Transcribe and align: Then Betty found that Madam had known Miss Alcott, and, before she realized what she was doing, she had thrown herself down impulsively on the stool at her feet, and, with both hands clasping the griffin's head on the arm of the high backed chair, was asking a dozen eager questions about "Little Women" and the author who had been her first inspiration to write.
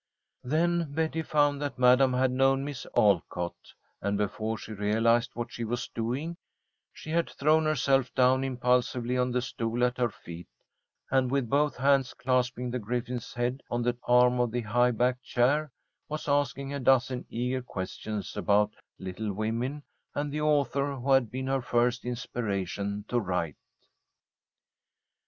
Then 0.43 0.91
Betty 0.93 1.21
found 1.21 1.61
that 1.61 1.77
Madam 1.77 2.11
had 2.11 2.31
known 2.31 2.63
Miss 2.65 2.87
Alcott, 2.97 3.53
and, 4.01 4.17
before 4.17 4.57
she 4.57 4.71
realized 4.73 5.29
what 5.35 5.51
she 5.51 5.63
was 5.63 5.87
doing, 5.89 6.37
she 6.91 7.11
had 7.11 7.29
thrown 7.29 7.65
herself 7.65 8.11
down 8.15 8.43
impulsively 8.43 9.15
on 9.15 9.29
the 9.31 9.43
stool 9.43 9.83
at 9.83 9.99
her 9.99 10.09
feet, 10.09 10.47
and, 11.11 11.29
with 11.29 11.47
both 11.51 11.77
hands 11.77 12.15
clasping 12.15 12.71
the 12.71 12.79
griffin's 12.79 13.35
head 13.35 13.61
on 13.69 13.83
the 13.83 13.95
arm 14.05 14.39
of 14.39 14.49
the 14.49 14.61
high 14.61 14.89
backed 14.89 15.21
chair, 15.21 15.71
was 16.09 16.27
asking 16.27 16.73
a 16.73 16.79
dozen 16.79 17.23
eager 17.29 17.61
questions 17.61 18.35
about 18.35 18.73
"Little 18.97 19.31
Women" 19.31 19.83
and 20.15 20.31
the 20.31 20.41
author 20.41 20.95
who 20.95 21.11
had 21.11 21.29
been 21.29 21.45
her 21.45 21.61
first 21.61 22.05
inspiration 22.05 23.05
to 23.07 23.19
write. 23.19 23.55